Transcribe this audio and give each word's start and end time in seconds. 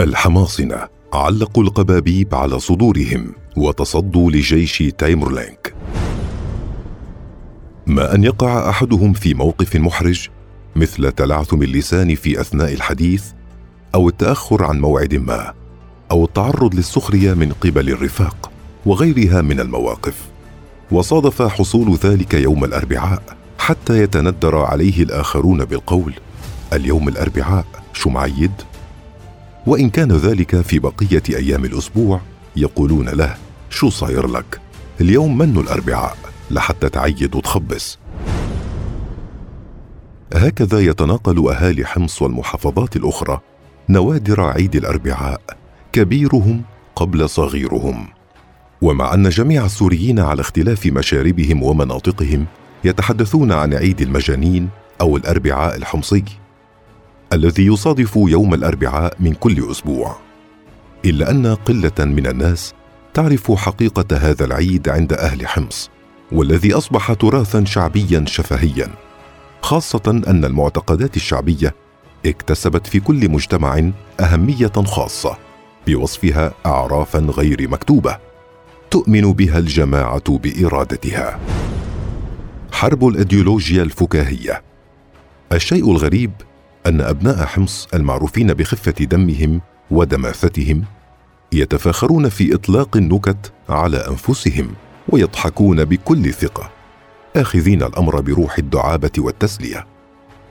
الحماصنة 0.00 0.88
علقوا 1.12 1.62
القبابيب 1.62 2.34
على 2.34 2.60
صدورهم 2.60 3.32
وتصدوا 3.56 4.30
لجيش 4.30 4.82
تايمورلينك. 4.98 5.74
ما 7.86 8.14
أن 8.14 8.24
يقع 8.24 8.70
أحدهم 8.70 9.12
في 9.12 9.34
موقف 9.34 9.76
محرج 9.76 10.28
مثل 10.76 11.12
تلعثم 11.12 11.62
اللسان 11.62 12.14
في 12.14 12.40
أثناء 12.40 12.72
الحديث 12.72 13.24
أو 13.94 14.08
التأخر 14.08 14.64
عن 14.64 14.80
موعد 14.80 15.14
ما 15.14 15.52
أو 16.10 16.24
التعرض 16.24 16.74
للسخرية 16.74 17.34
من 17.34 17.52
قبل 17.52 17.90
الرفاق 17.90 18.50
وغيرها 18.86 19.42
من 19.42 19.60
المواقف. 19.60 20.28
وصادف 20.90 21.42
حصول 21.42 21.94
ذلك 21.94 22.34
يوم 22.34 22.64
الأربعاء 22.64 23.22
حتى 23.58 24.02
يتندر 24.02 24.56
عليه 24.56 25.02
الآخرون 25.02 25.64
بالقول 25.64 26.12
اليوم 26.72 27.08
الأربعاء 27.08 27.64
شو 27.92 28.10
وإن 29.66 29.90
كان 29.90 30.12
ذلك 30.12 30.60
في 30.60 30.78
بقية 30.78 31.22
أيام 31.28 31.64
الأسبوع 31.64 32.20
يقولون 32.56 33.08
له 33.08 33.34
شو 33.70 33.90
صاير 33.90 34.26
لك؟ 34.26 34.60
اليوم 35.00 35.38
منه 35.38 35.60
الأربعاء 35.60 36.16
لحتى 36.50 36.88
تعيد 36.88 37.34
وتخبص 37.36 37.98
هكذا 40.34 40.80
يتناقل 40.80 41.48
أهالي 41.48 41.84
حمص 41.84 42.22
والمحافظات 42.22 42.96
الأخرى 42.96 43.40
نوادر 43.88 44.40
عيد 44.40 44.76
الأربعاء 44.76 45.40
كبيرهم 45.92 46.62
قبل 46.96 47.28
صغيرهم 47.28 48.08
ومع 48.82 49.14
أن 49.14 49.28
جميع 49.28 49.64
السوريين 49.64 50.20
على 50.20 50.40
اختلاف 50.40 50.86
مشاربهم 50.86 51.62
ومناطقهم 51.62 52.46
يتحدثون 52.84 53.52
عن 53.52 53.74
عيد 53.74 54.00
المجانين 54.00 54.68
أو 55.00 55.16
الأربعاء 55.16 55.76
الحمصي 55.76 56.24
الذي 57.32 57.66
يصادف 57.66 58.16
يوم 58.16 58.54
الأربعاء 58.54 59.14
من 59.20 59.34
كل 59.34 59.70
أسبوع. 59.70 60.16
إلا 61.04 61.30
أن 61.30 61.54
قلة 61.54 62.04
من 62.04 62.26
الناس 62.26 62.74
تعرف 63.14 63.52
حقيقة 63.52 64.16
هذا 64.16 64.44
العيد 64.44 64.88
عند 64.88 65.12
أهل 65.12 65.46
حمص 65.46 65.90
والذي 66.32 66.72
أصبح 66.74 67.12
تراثا 67.12 67.64
شعبيا 67.64 68.24
شفهيا 68.26 68.88
خاصة 69.62 70.22
أن 70.26 70.44
المعتقدات 70.44 71.16
الشعبية 71.16 71.74
اكتسبت 72.26 72.86
في 72.86 73.00
كل 73.00 73.28
مجتمع 73.28 73.90
أهمية 74.20 74.72
خاصة 74.86 75.38
بوصفها 75.86 76.52
اعرافا 76.66 77.18
غير 77.18 77.68
مكتوبة 77.68 78.18
تؤمن 78.90 79.32
بها 79.32 79.58
الجماعة 79.58 80.38
بإرادتها. 80.38 81.40
حرب 82.72 83.06
الأيديولوجيا 83.06 83.82
الفكاهية. 83.82 84.62
الشيء 85.52 85.90
الغريب 85.90 86.32
أن 86.86 87.00
أبناء 87.00 87.44
حمص 87.44 87.88
المعروفين 87.94 88.54
بخفة 88.54 89.04
دمهم 89.04 89.60
ودماثتهم 89.90 90.84
يتفاخرون 91.52 92.28
في 92.28 92.54
إطلاق 92.54 92.96
النكت 92.96 93.52
على 93.68 93.96
أنفسهم 93.96 94.68
ويضحكون 95.08 95.84
بكل 95.84 96.32
ثقة 96.32 96.70
آخذين 97.36 97.82
الأمر 97.82 98.20
بروح 98.20 98.58
الدعابة 98.58 99.10
والتسلية. 99.18 99.86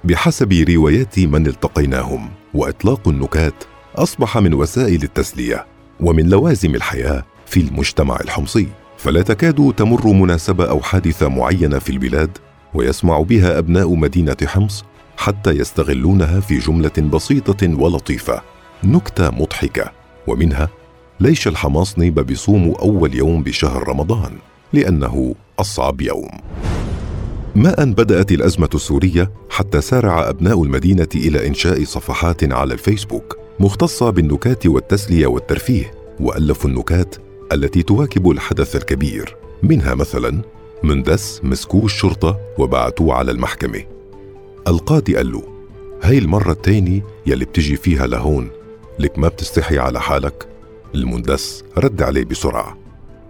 بحسب 0.04 0.54
روايات 0.54 1.20
من 1.20 1.48
التقيناهم 1.48 2.30
وإطلاق 2.54 3.08
النكات 3.08 3.64
أصبح 3.96 4.38
من 4.38 4.54
وسائل 4.54 5.04
التسلية 5.04 5.66
ومن 6.00 6.30
لوازم 6.30 6.76
الحياة 6.76 7.24
في 7.46 7.60
المجتمع 7.60 8.16
الحمصي. 8.22 8.68
فلا 8.98 9.22
تكاد 9.22 9.74
تمر 9.78 10.08
مناسبة 10.08 10.70
أو 10.70 10.82
حادثة 10.82 11.28
معينة 11.28 11.80
في 11.80 11.90
البلاد 11.90 12.38
ويسمع 12.74 13.20
بها 13.20 13.58
أبناء 13.58 13.96
مدينة 13.96 14.38
حمص 14.46 14.86
حتى 15.18 15.52
يستغلونها 15.52 16.40
في 16.40 16.58
جملة 16.58 17.10
بسيطة 17.14 17.80
ولطيفة. 17.80 18.42
نكتة 18.84 19.30
مضحكة. 19.30 19.92
ومنها 20.28 20.70
ليش 21.20 21.48
الحماصني 21.48 22.10
بيصوموا 22.10 22.82
أول 22.82 23.16
يوم 23.16 23.44
بشهر 23.44 23.88
رمضان؟ 23.88 24.32
لأنه 24.74 25.36
أصعب 25.60 26.02
يوم. 26.02 26.30
ما 27.56 27.84
ان 27.84 27.94
بدأت 27.94 28.32
الأزمة 28.32 28.70
السورية 28.76 29.32
حتى 29.50 29.82
سارع 29.82 30.30
أبناء 30.30 30.64
المدينة 30.64 31.08
إلى 31.16 31.48
إنشاء 31.48 31.84
صفحات 31.84 32.54
على 32.54 32.74
الفيسبوك 32.74 33.38
مختصة 33.60 34.10
بالنكات 34.10 34.68
والتسلية 34.68 35.28
والترفيه 35.28 35.92
والفوا 36.20 36.70
النكات 36.70 37.16
التي 37.52 37.84
تواكب 37.84 38.30
الحدث 38.30 38.76
الكبير. 38.76 39.36
منها 39.64 39.96
مثلا 39.96 40.42
مندس 40.84 41.42
مسكوه 41.44 41.86
الشرطة 41.86 42.40
وبعتوه 42.58 43.14
على 43.14 43.32
المحكمة. 43.32 43.95
القاضي 44.68 45.16
قال 45.16 45.32
له 45.32 45.44
هاي 46.04 46.18
المرة 46.18 46.52
التانية 46.52 47.02
يلي 47.26 47.46
بتجي 47.46 47.76
فيها 47.76 48.08
لهون 48.08 48.50
لك 49.00 49.20
ما 49.20 49.28
بتستحي 49.28 49.80
على 49.80 50.02
حالك؟ 50.02 50.48
المندس 50.96 51.64
رد 51.78 52.02
عليه 52.02 52.26
بسرعة. 52.26 52.78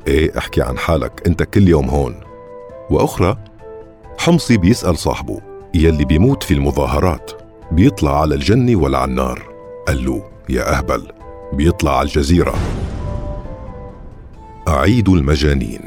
إيه 0.07 0.38
احكي 0.38 0.62
عن 0.62 0.78
حالك 0.78 1.23
أنت 1.28 1.44
كل 1.44 1.68
يوم 1.68 1.90
هون. 1.90 2.16
وأخرى 2.90 3.38
حمصي 4.18 4.57
بيسأل 4.57 4.97
صاحبه 4.97 5.41
يلي 5.73 6.06
بيموت 6.06 6.44
في 6.44 6.53
المظاهرات 6.53 7.31
بيطلع 7.72 8.22
على 8.22 8.35
الجنة 8.35 8.75
ولا 8.75 8.97
على 8.97 9.09
النار؟ 9.09 9.44
قال 9.88 10.06
له 10.06 10.23
يا 10.50 10.78
أهبل 10.78 11.07
بيطلع 11.53 11.97
على 11.97 12.07
الجزيرة. 12.07 12.56
أعيد 14.67 15.09
المجانين. 15.09 15.81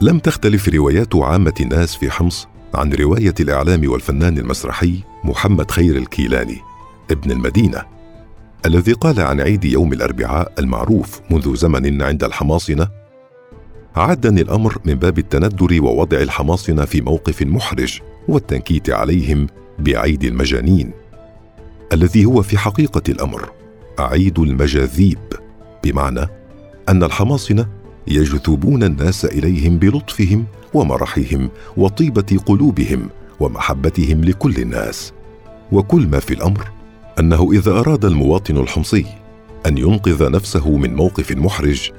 لم 0.00 0.18
تختلف 0.18 0.68
روايات 0.68 1.16
عامة 1.16 1.54
الناس 1.60 1.96
في 1.96 2.10
حمص 2.10 2.48
عن 2.76 2.92
رواية 2.92 3.34
الإعلام 3.40 3.90
والفنان 3.90 4.38
المسرحي 4.38 5.00
محمد 5.24 5.70
خير 5.70 5.96
الكيلاني 5.96 6.58
ابن 7.10 7.30
المدينة 7.30 7.82
الذي 8.66 8.92
قال 8.92 9.20
عن 9.20 9.40
عيد 9.40 9.64
يوم 9.64 9.92
الأربعاء 9.92 10.52
المعروف 10.58 11.20
منذ 11.30 11.56
زمن 11.56 12.02
عند 12.02 12.24
الحماصنة 12.24 12.88
عدني 13.96 14.40
الأمر 14.40 14.78
من 14.84 14.94
باب 14.94 15.18
التندر 15.18 15.82
ووضع 15.82 16.18
الحماصنة 16.18 16.84
في 16.84 17.00
موقف 17.00 17.42
محرج 17.42 18.00
والتنكيت 18.28 18.90
عليهم 18.90 19.46
بعيد 19.78 20.24
المجانين 20.24 20.90
الذي 21.92 22.24
هو 22.24 22.42
في 22.42 22.58
حقيقة 22.58 23.02
الأمر 23.08 23.50
عيد 23.98 24.38
المجاذيب 24.38 25.18
بمعنى 25.84 26.28
أن 26.88 27.02
الحماصنة 27.02 27.66
يجذبون 28.08 28.82
الناس 28.82 29.24
إليهم 29.24 29.78
بلطفهم 29.78 30.44
ومرحهم 30.76 31.50
وطيبة 31.76 32.40
قلوبهم 32.46 33.08
ومحبتهم 33.40 34.24
لكل 34.24 34.56
الناس. 34.56 35.12
وكل 35.72 36.06
ما 36.06 36.20
في 36.20 36.34
الأمر 36.34 36.68
أنه 37.18 37.48
إذا 37.52 37.70
أراد 37.70 38.04
المواطن 38.04 38.56
الحمصي 38.56 39.06
أن 39.66 39.78
ينقذ 39.78 40.30
نفسه 40.30 40.70
من 40.70 40.94
موقف 40.94 41.32
محرج 41.32 41.90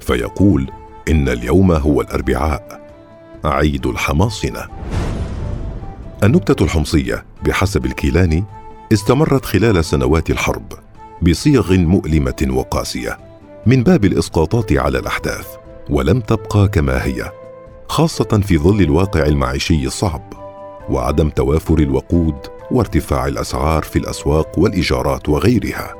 فيقول 0.00 0.70
إن 1.10 1.28
اليوم 1.28 1.72
هو 1.72 2.00
الأربعاء 2.00 2.80
عيد 3.44 3.86
الحماصنة. 3.86 4.66
النكتة 6.22 6.64
الحمصية 6.64 7.24
بحسب 7.44 7.86
الكيلاني 7.86 8.44
استمرت 8.92 9.44
خلال 9.44 9.84
سنوات 9.84 10.30
الحرب 10.30 10.72
بصيغ 11.22 11.72
مؤلمة 11.72 12.46
وقاسية 12.50 13.18
من 13.66 13.82
باب 13.82 14.04
الإسقاطات 14.04 14.72
على 14.72 14.98
الأحداث 14.98 15.46
ولم 15.90 16.20
تبقى 16.20 16.68
كما 16.68 17.04
هي. 17.04 17.43
خاصة 17.94 18.24
في 18.24 18.58
ظل 18.58 18.80
الواقع 18.80 19.26
المعيشي 19.26 19.86
الصعب 19.86 20.32
وعدم 20.90 21.30
توافر 21.30 21.78
الوقود 21.78 22.34
وارتفاع 22.70 23.26
الأسعار 23.26 23.82
في 23.82 23.98
الأسواق 23.98 24.58
والإيجارات 24.58 25.28
وغيرها. 25.28 25.94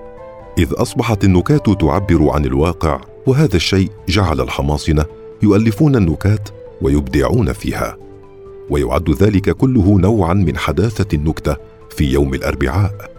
إذ 0.59 0.73
أصبحت 0.73 1.25
النكات 1.25 1.71
تعبر 1.71 2.31
عن 2.31 2.45
الواقع 2.45 3.01
وهذا 3.27 3.57
الشيء 3.57 3.91
جعل 4.09 4.41
الحماصنة 4.41 5.05
يؤلفون 5.43 5.97
النكات 5.97 6.49
ويبدعون 6.83 7.53
فيها. 7.53 7.97
ويعد 8.71 9.11
ذلك 9.11 9.51
كله 9.51 9.99
نوعا 9.99 10.35
من 10.35 10.57
حداثة 10.57 11.17
النكتة 11.17 11.57
في 11.91 12.05
يوم 12.05 12.35
الأربعاء. 12.35 13.11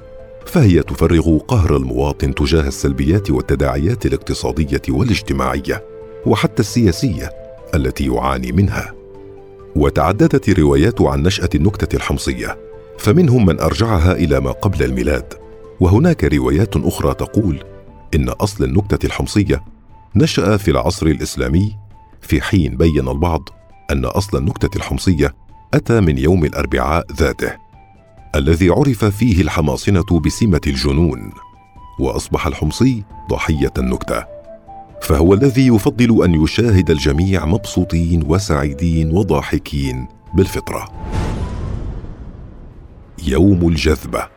فهي 0.45 0.83
تفرغ 0.83 1.37
قهر 1.37 1.77
المواطن 1.77 2.35
تجاه 2.35 2.67
السلبيات 2.67 3.31
والتداعيات 3.31 4.05
الاقتصادية 4.05 4.81
والاجتماعية 4.89 5.83
وحتى 6.25 6.59
السياسية 6.59 7.44
التي 7.75 8.05
يعاني 8.05 8.51
منها. 8.51 8.93
وتعددت 9.75 10.49
الروايات 10.49 11.01
عن 11.01 11.23
نشأة 11.23 11.49
النكتة 11.55 11.95
الحمصية 11.95 12.57
فمنهم 12.97 13.45
من 13.45 13.59
أرجعها 13.59 14.11
إلى 14.11 14.39
ما 14.39 14.51
قبل 14.51 14.83
الميلاد. 14.83 15.33
وهناك 15.79 16.23
روايات 16.23 16.77
أخرى 16.77 17.13
تقول 17.13 17.63
إن 18.15 18.29
أصل 18.29 18.63
النكتة 18.63 19.05
الحمصية 19.05 19.63
نشأ 20.15 20.57
في 20.57 20.71
العصر 20.71 21.05
الإسلامي 21.05 21.75
في 22.21 22.41
حين 22.41 22.77
بين 22.77 23.07
البعض 23.07 23.49
أن 23.91 24.05
أصل 24.05 24.37
النكتة 24.37 24.77
الحمصية 24.77 25.35
أتى 25.73 26.01
من 26.01 26.17
يوم 26.17 26.45
الأربعاء 26.45 27.05
ذاته 27.11 27.51
الذي 28.35 28.69
عرف 28.69 29.05
فيه 29.05 29.41
الحماصنة 29.41 30.19
بسمة 30.25 30.61
الجنون 30.67 31.31
وأصبح 31.99 32.47
الحمصي 32.47 33.03
ضحية 33.29 33.73
النكتة. 33.77 34.34
فهو 35.01 35.33
الذي 35.33 35.67
يفضل 35.67 36.23
أن 36.23 36.43
يشاهد 36.43 36.91
الجميع 36.91 37.45
مبسوطين 37.45 38.23
وسعيدين 38.27 39.11
وضاحكين 39.11 40.07
بالفطرة. 40.33 40.87
يوم 43.27 43.67
الجذبة. 43.67 44.27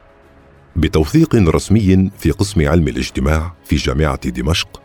بتوثيق 0.76 1.34
رسمي 1.34 2.10
في 2.19 2.31
قسم 2.31 2.69
علم 2.69 2.88
الاجتماع 2.88 3.52
في 3.64 3.76
جامعة 3.76 4.28
دمشق 4.28 4.82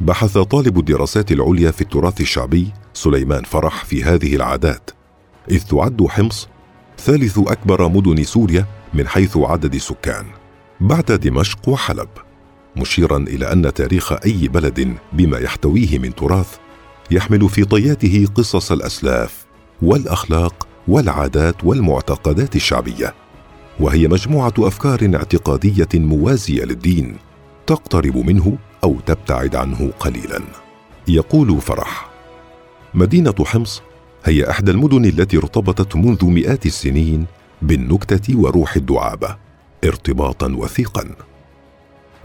بحث 0.00 0.38
طالب 0.38 0.78
الدراسات 0.78 1.32
العليا 1.32 1.70
في 1.70 1.80
التراث 1.80 2.20
الشعبي 2.20 2.72
سليمان 2.94 3.44
فرح 3.44 3.84
في 3.84 4.04
هذه 4.04 4.36
العادات 4.36 4.90
إذ 5.50 5.62
تعد 5.62 6.06
حمص 6.08 6.48
ثالث 6.98 7.38
أكبر 7.38 7.88
مدن 7.88 8.24
سوريا 8.24 8.66
من 8.94 9.08
حيث 9.08 9.36
عدد 9.36 9.74
السكان 9.74 10.24
بعد 10.80 11.04
دمشق 11.04 11.68
وحلب. 11.68 12.08
مشيرا 12.76 13.16
إلى 13.16 13.52
أن 13.52 13.74
تاريخ 13.74 14.12
أي 14.12 14.48
بلد 14.48 14.96
بما 15.12 15.38
يحتويه 15.38 15.98
من 15.98 16.14
تراث 16.14 16.56
يحمل 17.10 17.48
في 17.48 17.64
طياته 17.64 18.26
قصص 18.34 18.72
الأسلاف 18.72 19.46
والأخلاق 19.82 20.68
والعادات 20.88 21.64
والمعتقدات 21.64 22.56
الشعبية 22.56 23.14
وهي 23.80 24.08
مجموعة 24.08 24.54
أفكار 24.58 25.10
اعتقادية 25.14 25.88
موازية 25.94 26.64
للدين 26.64 27.16
تقترب 27.66 28.16
منه 28.16 28.58
أو 28.84 28.96
تبتعد 29.06 29.56
عنه 29.56 29.90
قليلا. 30.00 30.40
يقول 31.08 31.60
فرح 31.60 32.10
مدينة 32.94 33.34
حمص 33.44 33.82
هي 34.24 34.50
احدى 34.50 34.70
المدن 34.70 35.04
التي 35.04 35.36
ارتبطت 35.36 35.96
منذ 35.96 36.24
مئات 36.24 36.66
السنين 36.66 37.26
بالنكتة 37.62 38.38
وروح 38.38 38.76
الدعابه 38.76 39.36
ارتباطا 39.84 40.46
وثيقا. 40.56 41.04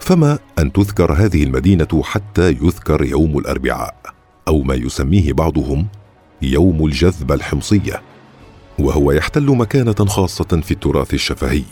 فما 0.02 0.38
أن 0.58 0.72
تذكر 0.72 1.12
هذه 1.12 1.42
المدينة 1.42 2.02
حتى 2.02 2.50
يذكر 2.50 3.04
يوم 3.04 3.38
الأربعاء 3.38 3.94
أو 4.48 4.62
ما 4.62 4.74
يسميه 4.74 5.32
بعضهم 5.32 5.86
يوم 6.42 6.86
الجذبه 6.86 7.34
الحمصية 7.34 8.02
وهو 8.78 9.12
يحتل 9.12 9.46
مكانة 9.46 9.94
خاصة 10.06 10.60
في 10.62 10.70
التراث 10.70 11.14
الشفهي 11.14 11.62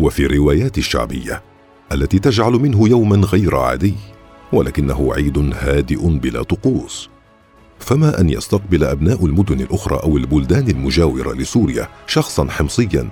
وفي 0.00 0.26
الروايات 0.26 0.78
الشعبية 0.78 1.42
التي 1.92 2.18
تجعل 2.18 2.52
منه 2.52 2.88
يوما 2.88 3.16
غير 3.16 3.56
عادي 3.56 3.94
ولكنه 4.52 5.14
عيد 5.14 5.38
هادئ 5.54 6.08
بلا 6.08 6.42
طقوس. 6.42 7.10
فما 7.78 8.20
أن 8.20 8.30
يستقبل 8.30 8.84
أبناء 8.84 9.26
المدن 9.26 9.60
الأخرى 9.60 10.00
أو 10.02 10.16
البلدان 10.16 10.68
المجاورة 10.68 11.32
لسوريا 11.34 11.88
شخصا 12.06 12.46
حمصيا 12.50 13.08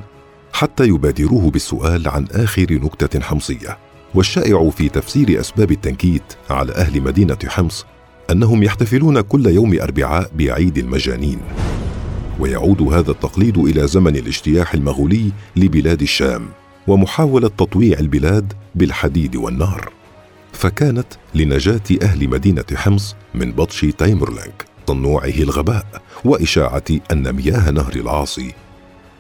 حتى 0.53 0.85
يبادروه 0.85 1.51
بالسؤال 1.51 2.09
عن 2.09 2.27
آخر 2.33 2.67
نكتة 2.71 3.21
حمصية. 3.21 3.90
والشائع 4.15 4.71
في 4.71 4.89
تفسير 4.89 5.41
أسباب 5.41 5.71
التنكيت 5.71 6.23
على 6.51 6.73
أهل 6.73 7.01
مدينة 7.01 7.39
حمص 7.47 7.87
أنهم 8.31 8.63
يحتفلون 8.63 9.21
كل 9.21 9.47
يوم 9.47 9.81
أربعاء 9.81 10.31
بعيد 10.35 10.79
المجانين. 10.79 11.39
ويعود 12.41 12.83
هذا 12.83 13.11
التقليد 13.11 13.59
إلى 13.59 13.87
زمن 13.87 14.17
الاجتياح 14.17 14.75
المغولي 14.75 15.33
لبلاد 15.57 16.03
الشام 16.03 16.49
ومحاولة 16.87 17.49
تطويع 17.49 17.99
البلاد 17.99 18.53
بالحديد 18.75 19.37
والنار. 19.37 19.93
فكانت 20.53 21.07
لنجاة 21.35 21.83
أهل 22.03 22.29
مدينة 22.29 22.65
حمص 22.75 23.17
من 23.35 23.53
بطش 23.53 23.81
تايمرلانك 23.99 24.65
صنوعه 24.87 25.25
الغباء 25.25 25.87
وإشاعة 26.25 26.85
أن 27.13 27.33
مياه 27.33 27.71
نهر 27.71 27.93
العاصي 27.97 28.55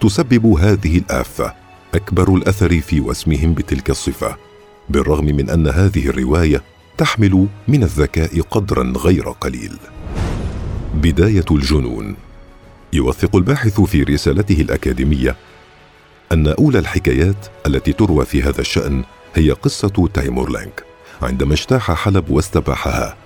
تسبب 0.01 0.47
هذه 0.47 0.99
الآفة 0.99 1.55
أكبر 1.95 2.35
الأثر 2.35 2.81
في 2.81 3.01
وسمهم 3.01 3.55
بتلك 3.55 3.91
الصفة. 3.91 4.50
بالرغم 4.91 5.25
من 5.25 5.51
أن 5.51 5.69
هذه 5.69 6.09
الرواية 6.09 6.63
تحمل 6.99 7.47
من 7.69 7.83
الذكاء 7.83 8.41
قدرا 8.41 8.93
غير 8.97 9.29
قليل. 9.29 9.77
بداية 10.95 11.45
الجنون. 11.51 12.17
يوثق 12.93 13.37
الباحث 13.37 13.81
في 13.81 14.03
رسالته 14.03 14.61
الأكاديمية 14.61 15.37
أن 16.33 16.47
أولى 16.47 16.79
الحكايات 16.79 17.47
التي 17.67 17.93
تروى 17.93 18.25
في 18.25 18.43
هذا 18.43 18.61
الشأن 18.61 19.05
هي 19.35 19.51
قصة 19.51 20.09
تايمورلانك. 20.15 20.85
عندما 21.23 21.55
اجتاح 21.55 21.93
حلب 21.93 22.31
واستباحها 22.31 23.17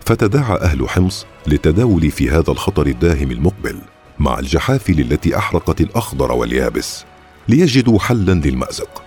فتداعى 0.00 0.56
أهل 0.56 0.88
حمص 0.88 1.26
للتداول 1.46 2.10
في 2.10 2.30
هذا 2.30 2.50
الخطر 2.50 2.86
الداهم 2.86 3.30
المقبل 3.30 3.78
مع 4.18 4.38
الجحافل 4.38 5.00
التي 5.00 5.38
أحرقت 5.38 5.80
الأخضر 5.80 6.32
واليابس 6.32 7.04
ليجدوا 7.48 7.98
حلا 7.98 8.32
للمأزق. 8.32 9.02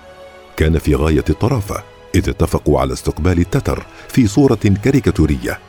كان 0.58 0.78
في 0.78 0.96
غاية 0.96 1.26
الطرافة 1.30 1.84
إذ 2.16 2.30
اتفقوا 2.30 2.80
على 2.80 2.94
استقبال 2.94 3.40
التتر 3.40 3.86
في 4.08 4.28
صورة 4.28 4.60
كاريكاتورية. 4.84 5.60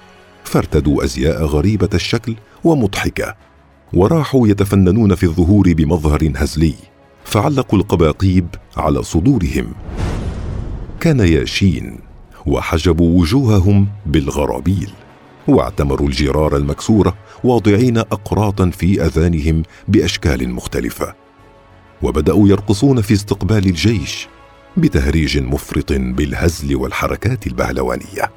فارتدوا 0.44 1.04
أزياء 1.04 1.44
غريبة 1.44 1.88
الشكل 1.94 2.36
ومضحكة 2.64 3.36
وراحوا 3.92 4.48
يتفننون 4.48 5.14
في 5.14 5.24
الظهور 5.24 5.72
بمظهر 5.72 6.32
هزلي. 6.36 6.74
فعلقوا 7.24 7.78
القباقيب 7.78 8.46
على 8.76 9.02
صدورهم. 9.02 9.72
كان 11.00 11.20
ياشين 11.20 11.98
وحجبوا 12.46 13.20
وجوههم 13.20 13.88
بالغرابيل. 14.06 14.90
واعتمروا 15.48 16.08
الجرار 16.08 16.56
المكسورة 16.56 17.14
واضعين 17.44 17.98
اقراطا 17.98 18.70
في 18.70 19.04
أذانهم 19.04 19.62
بأشكال 19.88 20.50
مختلفة. 20.50 21.14
وبدأوا 22.02 22.48
يرقصون 22.48 23.00
في 23.00 23.14
استقبال 23.14 23.66
الجيش. 23.66 24.28
بتهريج 24.76 25.38
مفرط 25.38 25.92
بالهزل 25.92 26.76
والحركات 26.76 27.46
البهلوانية. 27.46 28.30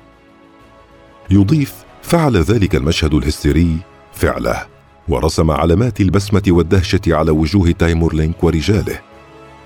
يضيف 1.30 1.74
فعل 2.02 2.38
ذلك 2.38 2.76
المشهد 2.76 3.14
الهستيري 3.14 3.78
فعله 4.14 4.66
ورسم 5.08 5.52
علامات 5.52 6.02
البسمة 6.02 6.44
والدهشة 6.48 7.02
على 7.08 7.32
وجوه 7.32 7.72
تايمورلينك 7.72 8.44
ورجاله 8.44 9.00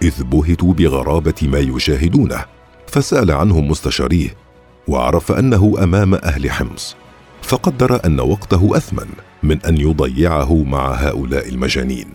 إذ 0.02 0.24
بهتوا 0.24 0.74
بغرابة 0.74 1.34
ما 1.42 1.60
يشاهدونه. 1.60 2.46
فسأل 2.88 3.32
عنهم 3.32 3.68
مستشاريه 3.68 4.36
وعرف 4.88 5.32
أنه 5.32 5.76
أمام 5.84 6.14
أهل 6.14 6.52
حمص. 6.52 6.96
فقدر 7.42 8.06
أن 8.06 8.20
وقته 8.20 8.78
أثمن 8.78 9.08
من 9.44 9.62
أن 9.62 9.78
يضيعه 9.78 10.64
مع 10.64 10.94
هؤلاء 10.94 11.50
المجانين 11.50 12.08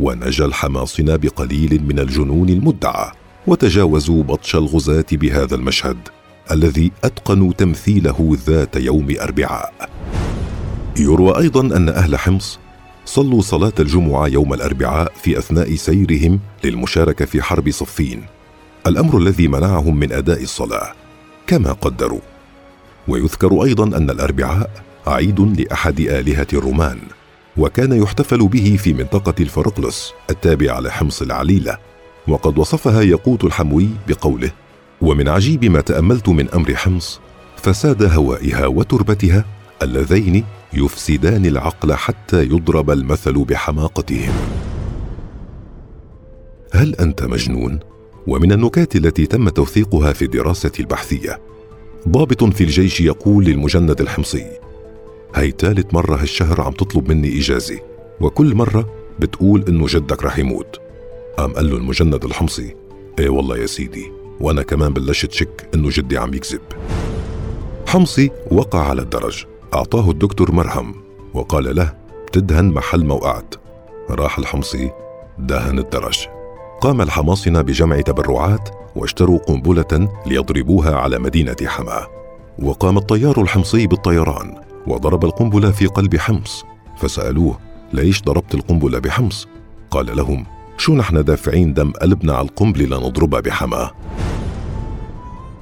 ونجا 0.00 0.44
الحماصنه 0.44 1.16
بقليل 1.16 1.82
من 1.84 1.98
الجنون 1.98 2.48
المدعى. 2.48 3.10
وتجاوزوا 3.46 4.22
بطش 4.22 4.56
الغزاة 4.56 5.04
بهذا 5.12 5.54
المشهد 5.54 5.98
الذي 6.50 6.92
اتقنوا 7.04 7.52
تمثيله 7.52 8.36
ذات 8.46 8.76
يوم 8.76 9.14
أربعاء. 9.20 9.90
يروى 10.98 11.38
أيضا 11.38 11.60
أن 11.76 11.88
أهل 11.88 12.16
حمص 12.16 12.58
صلوا 13.04 13.40
صلاة 13.40 13.72
الجمعة 13.80 14.26
يوم 14.26 14.54
الأربعاء 14.54 15.12
في 15.22 15.38
أثناء 15.38 15.74
سيرهم 15.74 16.40
للمشاركة 16.64 17.24
في 17.24 17.42
حرب 17.42 17.70
صفين. 17.70 18.22
الأمر 18.86 19.18
الذي 19.18 19.48
منعهم 19.48 19.96
من 19.96 20.12
أداء 20.12 20.42
الصلاة 20.42 20.92
كما 21.46 21.72
قدروا. 21.72 22.20
ويذكر 23.08 23.64
أيضا 23.64 23.96
أن 23.96 24.10
الأربعاء 24.10 24.70
عيد 25.06 25.40
لأحد 25.40 26.00
آلهة 26.00 26.46
الرومان 26.52 26.98
وكان 27.56 28.02
يحتفل 28.02 28.48
به 28.48 28.76
في 28.82 28.92
منطقة 28.92 29.34
الفرقلس 29.40 30.12
التابعة 30.30 30.80
لحمص 30.80 31.22
العليلة. 31.22 31.93
وقد 32.28 32.58
وصفها 32.58 33.02
يقوت 33.02 33.44
الحموي 33.44 33.88
بقوله 34.08 34.50
ومن 35.00 35.28
عجيب 35.28 35.64
ما 35.64 35.80
تأملت 35.80 36.28
من 36.28 36.50
أمر 36.50 36.74
حمص 36.74 37.20
فساد 37.56 38.02
هوائها 38.02 38.66
وتربتها 38.66 39.44
اللذين 39.82 40.44
يفسدان 40.72 41.46
العقل 41.46 41.94
حتى 41.94 42.42
يضرب 42.42 42.90
المثل 42.90 43.44
بحماقتهم. 43.44 44.34
هل 46.72 46.94
أنت 46.94 47.22
مجنون؟ 47.22 47.80
ومن 48.26 48.52
النكات 48.52 48.96
التي 48.96 49.26
تم 49.26 49.48
توثيقها 49.48 50.12
في 50.12 50.24
الدراسة 50.24 50.72
البحثية 50.80 51.40
ضابط 52.08 52.44
في 52.44 52.64
الجيش 52.64 53.00
يقول 53.00 53.44
للمجند 53.44 54.00
الحمصي 54.00 54.46
هي 55.34 55.50
ثالث 55.58 55.94
مرة 55.94 56.16
هالشهر 56.16 56.60
عم 56.60 56.72
تطلب 56.72 57.08
مني 57.08 57.38
إجازة 57.38 57.78
وكل 58.20 58.54
مرة 58.54 58.90
بتقول 59.20 59.64
إنه 59.68 59.86
جدك 59.88 60.24
رح 60.24 60.38
يموت. 60.38 60.83
قام 61.36 61.52
قال 61.52 61.70
له 61.70 61.76
المجند 61.76 62.24
الحمصي 62.24 62.74
إيه 63.18 63.28
والله 63.28 63.58
يا 63.58 63.66
سيدي 63.66 64.12
وأنا 64.40 64.62
كمان 64.62 64.92
بلشت 64.92 65.32
شك 65.32 65.68
إنه 65.74 65.88
جدي 65.92 66.18
عم 66.18 66.34
يكذب. 66.34 66.60
حمصي 67.86 68.30
وقع 68.50 68.88
على 68.88 69.02
الدرج 69.02 69.44
أعطاه 69.74 70.10
الدكتور 70.10 70.52
مرهم 70.52 70.94
وقال 71.34 71.76
له 71.76 71.94
تدهن 72.32 72.64
محل 72.64 73.04
ما 73.04 73.14
وقعت 73.14 73.54
راح 74.10 74.38
الحمصي 74.38 74.90
دهن 75.38 75.78
الدرج. 75.78 76.26
قام 76.80 77.00
الحماصنة 77.00 77.60
بجمع 77.60 78.00
تبرعات 78.00 78.68
واشتروا 78.96 79.38
قنبلة 79.38 80.08
ليضربوها 80.26 80.96
على 80.96 81.18
مدينة 81.18 81.56
حماة. 81.66 82.06
وقام 82.58 82.98
الطيار 82.98 83.40
الحمصي 83.42 83.86
بالطيران 83.86 84.54
وضرب 84.86 85.24
القنبلة 85.24 85.70
في 85.70 85.86
قلب 85.86 86.16
حمص. 86.16 86.64
فسألوه 86.98 87.58
ليش 87.92 88.22
ضربت 88.22 88.54
القنبلة 88.54 88.98
بحمص؟ 88.98 89.48
قال 89.90 90.16
لهم 90.16 90.46
شو 90.78 90.94
نحن 90.94 91.24
دافعين 91.24 91.74
دم 91.74 91.92
قلبنا 91.92 92.32
على 92.32 92.48
القنبلة 92.48 92.86
لنضربها 92.86 93.40
بحماة 93.40 93.90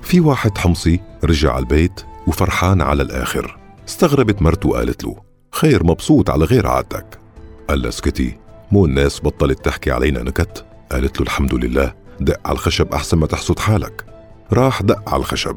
في 0.02 0.20
واحد 0.20 0.58
حمصي 0.58 1.00
رجع 1.24 1.58
البيت 1.58 2.00
وفرحان 2.26 2.80
على 2.80 3.02
الآخر. 3.02 3.58
استغربت 3.88 4.42
مرته 4.42 4.68
وقالت 4.68 5.04
له 5.04 5.16
خير 5.52 5.84
مبسوط 5.84 6.30
على 6.30 6.44
غير 6.44 6.66
عادتك. 6.66 7.18
قال 7.68 7.82
لها 7.82 7.88
اسكتي 7.88 8.38
مو 8.72 8.86
الناس 8.86 9.20
بطلت 9.20 9.64
تحكي 9.64 9.90
علينا 9.90 10.22
نكت. 10.22 10.64
قالت 10.92 11.16
له 11.16 11.22
الحمد 11.22 11.54
لله 11.54 11.94
دق 12.20 12.40
على 12.44 12.54
الخشب 12.54 12.92
أحسن 12.92 13.18
ما 13.18 13.26
تحسد 13.26 13.58
حالك. 13.58 14.04
راح 14.52 14.82
دق 14.82 15.08
على 15.08 15.20
الخشب. 15.20 15.56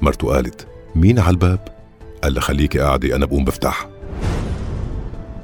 مرته 0.00 0.28
قالت 0.28 0.66
مين 0.94 1.18
على 1.18 1.30
الباب؟ 1.30 1.68
قال 2.22 2.34
لها 2.34 2.42
خليكي 2.42 2.78
قاعدة 2.78 3.16
أنا 3.16 3.26
بقوم 3.26 3.44
بفتح. 3.44 3.88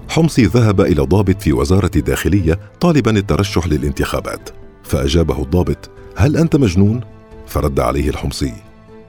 حمصي 0.09 0.45
ذهب 0.45 0.81
إلى 0.81 1.03
ضابط 1.03 1.43
في 1.43 1.53
وزارة 1.53 1.91
الداخلية 1.97 2.59
طالبا 2.81 3.11
الترشح 3.11 3.67
للانتخابات 3.67 4.51
فأجابه 4.83 5.43
الضابط 5.43 5.91
هل 6.17 6.37
أنت 6.37 6.57
مجنون؟ 6.57 7.01
فرد 7.47 7.81
عليه 7.81 8.11
الحمصي 8.11 8.53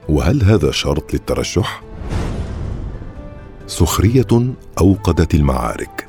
وهل 0.08 0.42
هذا 0.42 0.70
شرط 0.70 1.12
للترشح؟ 1.12 1.82
سخرية 3.66 4.54
أوقدت 4.78 5.34
المعارك 5.34 6.08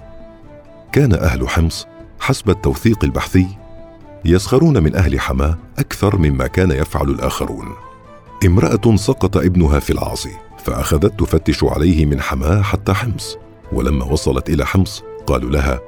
كان 0.91 1.13
أهل 1.13 1.49
حمص 1.49 1.87
حسب 2.19 2.49
التوثيق 2.49 3.03
البحثي 3.03 3.47
يسخرون 4.25 4.83
من 4.83 4.95
أهل 4.95 5.19
حماه 5.19 5.57
أكثر 5.79 6.17
مما 6.17 6.47
كان 6.47 6.71
يفعل 6.71 7.09
الآخرون 7.09 7.65
امرأة 8.45 8.95
سقط 8.95 9.37
ابنها 9.37 9.79
في 9.79 9.93
العاصي 9.93 10.37
فأخذت 10.63 11.19
تفتش 11.19 11.63
عليه 11.63 12.05
من 12.05 12.21
حماه 12.21 12.61
حتى 12.61 12.93
حمص 12.93 13.37
ولما 13.73 14.05
وصلت 14.05 14.49
إلى 14.49 14.65
حمص 14.65 15.03
قالوا 15.27 15.49
لها 15.49 15.81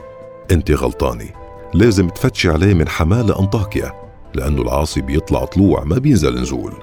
أنت 0.51 0.71
غلطانة 0.71 1.29
لازم 1.73 2.09
تفتشي 2.09 2.49
عليه 2.49 2.73
من 2.73 2.89
حماه 2.89 3.21
لأنطاكيا 3.21 3.93
لأنه 4.33 4.61
العاصي 4.61 5.01
بيطلع 5.01 5.45
طلوع 5.45 5.83
ما 5.83 5.97
بينزل 5.97 6.41
نزول. 6.41 6.73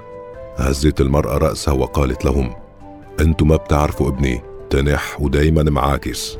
هزت 0.57 1.01
المرأة 1.01 1.37
رأسها 1.37 1.73
وقالت 1.73 2.25
لهم 2.25 2.53
أنتم 3.19 3.47
ما 3.47 3.55
بتعرفوا 3.55 4.09
ابني 4.09 4.41
تنح 4.69 5.21
ودايما 5.21 5.63
معاكس. 5.63 6.37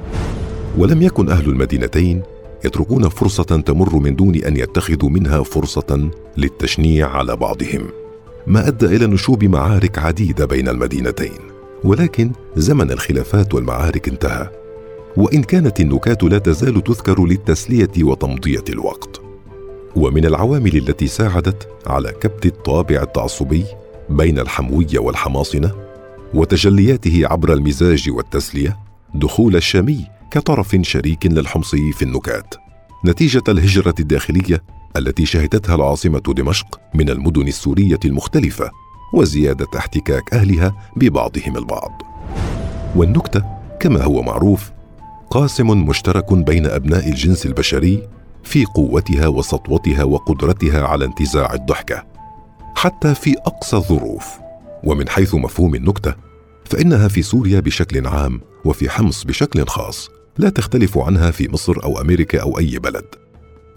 ولم 0.77 1.01
يكن 1.01 1.29
أهل 1.29 1.49
المدينتين 1.49 2.23
يتركون 2.65 3.09
فرصة 3.09 3.43
تمر 3.43 3.95
من 3.95 4.15
دون 4.15 4.35
أن 4.35 4.57
يتخذوا 4.57 5.09
منها 5.09 5.43
فرصة 5.43 6.09
للتشنيع 6.37 7.09
على 7.09 7.35
بعضهم. 7.35 7.87
ما 8.47 8.67
أدى 8.67 8.85
إلى 8.85 9.07
نشوب 9.07 9.43
معارك 9.43 9.99
عديدة 9.99 10.45
بين 10.45 10.67
المدينتين. 10.69 11.39
ولكن 11.83 12.31
زمن 12.55 12.91
الخلافات 12.91 13.53
والمعارك 13.53 14.07
انتهى 14.07 14.49
وإن 15.17 15.43
كانت 15.43 15.79
النكات 15.79 16.23
لا 16.23 16.37
تزال 16.37 16.83
تذكر 16.83 17.25
للتسلية 17.25 18.03
وتمضية 18.03 18.63
الوقت. 18.69 19.21
ومن 19.95 20.25
العوامل 20.25 20.77
التي 20.77 21.07
ساعدت 21.07 21.67
على 21.87 22.11
كبت 22.11 22.45
الطابع 22.45 23.01
التعصبي 23.01 23.65
بين 24.09 24.39
الحموية 24.39 24.99
والحماصنة 24.99 25.71
وتجلياته 26.33 27.21
عبر 27.25 27.53
المزاج 27.53 28.09
والتسلية 28.09 28.77
دخول 29.15 29.55
الشامي 29.55 30.05
كطرف 30.31 30.77
شريك 30.81 31.25
للحمصي 31.25 31.91
في 31.91 32.01
النكات. 32.01 32.55
نتيجة 33.05 33.43
الهجرة 33.47 33.95
الداخلية 33.99 34.63
التي 34.97 35.25
شهدتها 35.25 35.75
العاصمة 35.75 36.19
دمشق 36.19 36.79
من 36.93 37.09
المدن 37.09 37.47
السورية 37.47 37.99
المختلفة. 38.05 38.71
وزيادة 39.13 39.67
احتكاك 39.77 40.33
أهلها 40.33 40.75
ببعضهم 40.95 41.57
البعض. 41.57 42.01
والنكتة 42.95 43.43
كما 43.79 44.03
هو 44.03 44.21
معروف 44.21 44.71
قاسم 45.29 45.67
مشترك 45.67 46.33
بين 46.33 46.65
أبناء 46.65 47.09
الجنس 47.09 47.45
البشري 47.45 48.07
في 48.43 48.65
قوتها 48.65 49.27
وسطوتها 49.27 50.03
وقدرتها 50.03 50.87
على 50.87 51.05
انتزاع 51.05 51.53
الضحكة 51.53 52.03
حتى 52.75 53.15
في 53.15 53.35
أقصى 53.37 53.77
الظروف. 53.77 54.25
ومن 54.83 55.09
حيث 55.09 55.35
مفهوم 55.35 55.75
النكتة 55.75 56.15
فإنها 56.65 57.07
في 57.07 57.21
سوريا 57.21 57.59
بشكل 57.59 58.07
عام 58.07 58.41
وفي 58.65 58.89
حمص 58.89 59.23
بشكل 59.23 59.67
خاص 59.67 60.09
لا 60.37 60.49
تختلف 60.49 60.97
عنها 60.97 61.31
في 61.31 61.49
مصر 61.51 61.83
أو 61.83 62.01
أمريكا 62.01 62.41
أو 62.41 62.59
أي 62.59 62.79
بلد. 62.79 63.05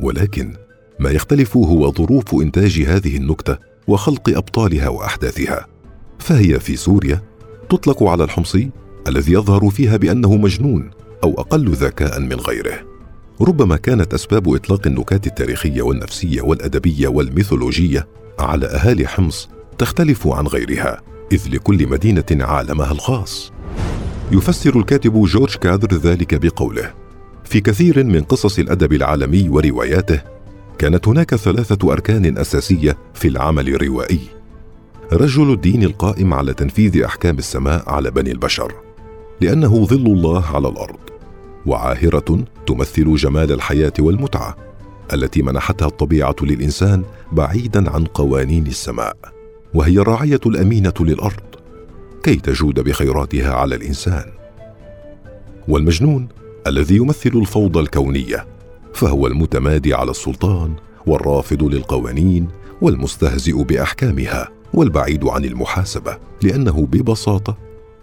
ولكن 0.01 0.55
ما 1.01 1.11
يختلف 1.11 1.57
هو 1.57 1.93
ظروف 1.93 2.35
إنتاج 2.35 2.85
هذه 2.89 3.17
النكتة 3.17 3.59
وخلق 3.87 4.29
أبطالها 4.29 4.89
وأحداثها. 4.89 5.67
فهي 6.19 6.61
في 6.61 6.77
سوريا 6.77 7.23
تطلق 7.69 8.03
على 8.03 8.25
الحمصي 8.25 8.71
الذي 9.09 9.33
يظهر 9.33 9.71
فيها 9.71 9.97
بأنه 9.97 10.37
مجنون 10.37 10.91
أو 11.25 11.35
أقل 11.41 11.69
ذكاء 11.69 12.21
من 12.21 12.37
غيره. 12.37 12.79
ربما 13.41 13.77
كانت 13.77 14.15
أسباب 14.15 14.55
إطلاق 14.55 14.87
النكات 14.87 15.27
التاريخية 15.27 15.83
والنفسية 15.83 16.43
والأدبية 16.43 17.09
والميثولوجية 17.09 18.09
على 18.39 18.67
أهالي 18.67 19.07
حمص 19.07 19.49
تختلف 19.79 20.27
عن 20.27 20.47
غيرها 20.47 21.03
إذ 21.33 21.49
لكل 21.49 21.87
مدينة 21.89 22.25
عالمها 22.31 22.93
الخاص. 22.93 23.53
يفسر 24.33 24.79
الكاتب 24.79 25.25
جورج 25.25 25.55
كادر 25.57 25.97
ذلك 25.97 26.35
بقوله 26.35 26.95
في 27.45 27.61
كثير 27.61 28.05
من 28.05 28.21
قصص 28.21 28.59
الأدب 28.59 28.93
العالمي 28.93 29.49
ورواياته 29.49 30.34
كانت 30.79 31.09
هناك 31.09 31.35
ثلاثة 31.35 31.93
أركان 31.93 32.39
أساسية 32.39 32.99
في 33.15 33.29
العمل 33.29 33.69
الروائي. 33.69 34.21
رجل 35.13 35.53
الدين 35.53 35.83
القائم 35.83 36.35
على 36.35 36.55
تنفيذ 36.55 37.03
أحكام 37.03 37.39
السماء 37.39 37.91
على 37.91 38.11
بني 38.11 38.33
البشر 38.33 38.73
لأنه 39.41 39.85
ظل 39.85 40.07
الله 40.07 40.45
على 40.47 40.69
الأرض. 40.69 40.99
وعاهرة 41.67 42.45
تمثل 42.67 43.15
جمال 43.15 43.53
الحياة 43.53 43.93
والمتعة 43.99 44.57
التي 45.13 45.43
منحتها 45.43 45.89
الطبيعة 45.89 46.37
للإنسان 46.43 47.03
بعيدا 47.33 47.91
عن 47.91 48.05
قوانين 48.05 48.67
السماء. 48.67 49.17
وهي 49.75 49.99
الراعية 49.99 50.41
الأمينة 50.47 50.95
للأرض 51.01 51.43
كي 52.23 52.37
تجود 52.37 52.81
بخيراتها 52.81 53.55
على 53.55 53.75
الإنسان. 53.75 54.25
والمجنون 55.69 56.29
الذي 56.67 56.97
يمثل 56.97 57.31
الفوضى 57.35 57.81
الكونية 57.81 58.47
فهو 58.95 59.27
المتمادي 59.27 59.95
على 59.95 60.11
السلطان 60.11 60.75
والرافض 61.07 61.63
للقوانين 61.63 62.49
والمستهزئ 62.81 63.63
بأحكامها 63.63 64.49
والبعيد 64.75 65.25
عن 65.25 65.45
المحاسبة 65.45 66.19
لأنه 66.43 66.87
ببساطة 66.93 67.57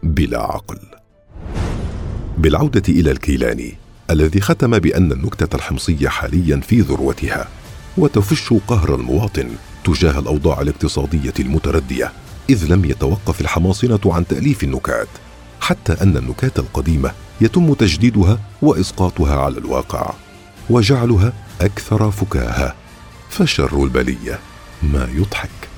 بلا 0.04 0.42
عقل. 0.42 0.78
بالعودة 2.38 2.84
إلى 2.90 3.12
الكيلاني 3.12 3.74
الذي 4.10 4.42
ختم 4.42 4.80
بأن 4.80 5.12
النكتة 5.12 5.56
الحمصية 5.56 6.08
حاليا 6.08 6.58
في 6.60 6.82
ذروتها 6.82 7.48
وتفش 7.98 8.54
قهر 8.68 8.96
المواطن 8.96 9.50
تجاه 9.84 10.20
الأوضاع 10.20 10.62
الاقتصادية 10.62 11.34
المتردية 11.40 12.12
إذ 12.50 12.74
لم 12.74 12.86
يتوقف 12.86 13.42
الحماصنة 13.42 14.00
عن 14.06 14.28
تأليف 14.28 14.64
النكات 14.64 15.08
حتى 15.62 15.94
أن 15.94 16.18
النكات 16.18 16.60
القديمة 16.60 17.12
يتم 17.42 17.74
تجديدها 17.74 18.40
وإسقاطها 18.62 19.40
على 19.40 19.58
الواقع. 19.58 20.14
وجعلها 20.72 21.34
أكثر 21.62 22.12
فكاهة 22.12 22.76
فشر 23.30 23.84
البلية 23.84 24.40
ما 24.84 25.08
يضحك. 25.14 25.71